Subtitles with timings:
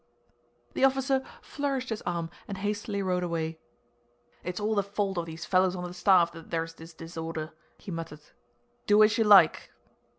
[0.73, 3.59] The officer flourished his arm and hastily rode away.
[4.43, 7.91] "It's all the fault of these fellows on the staff that there's this disorder," he
[7.91, 8.21] muttered.
[8.87, 9.69] "Do as you like."